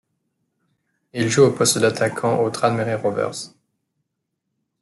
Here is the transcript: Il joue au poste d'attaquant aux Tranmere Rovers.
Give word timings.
Il 1.13 1.29
joue 1.29 1.43
au 1.43 1.51
poste 1.51 1.77
d'attaquant 1.77 2.39
aux 2.39 2.49
Tranmere 2.49 2.99
Rovers. 2.99 3.51